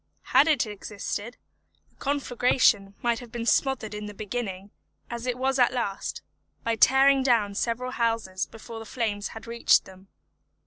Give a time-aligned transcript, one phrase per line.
[0.33, 1.37] Had it existed,
[1.91, 4.71] the conflagration might have been smothered in the beginning,
[5.11, 6.23] as it was at last,
[6.63, 10.07] by tearing down several houses before the flames had reached them.